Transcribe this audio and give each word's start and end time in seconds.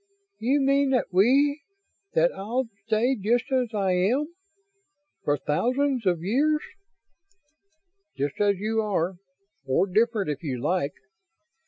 "You 0.39 0.61
mean 0.61 0.89
that 0.89 1.13
we... 1.13 1.61
that 2.15 2.31
I'll 2.35 2.67
stay 2.87 3.15
just 3.15 3.51
as 3.51 3.71
I 3.75 3.91
am 3.91 4.33
for 5.23 5.37
thousands 5.37 6.07
of 6.07 6.23
years?" 6.23 6.63
"Just 8.17 8.39
as 8.41 8.57
you 8.57 8.81
are. 8.81 9.17
Or 9.67 9.85
different, 9.85 10.31
if 10.31 10.41
you 10.41 10.59
like. 10.59 10.93